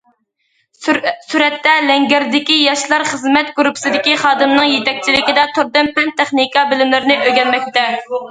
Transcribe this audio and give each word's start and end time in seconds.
سۈرەتتە: 1.31 1.73
لەڭگەردىكى 1.89 2.55
ياشلار 2.59 3.03
خىزمەت 3.11 3.51
گۇرۇپپىسىدىكى 3.59 4.17
خادىمنىڭ 4.23 4.71
يېتەكچىلىكىدە، 4.71 5.43
توردىن 5.59 5.91
پەن- 5.99 6.11
تېخنىكا 6.23 6.67
بىلىملىرىنى 6.73 7.19
ئۆگەنمەكتە. 7.29 7.85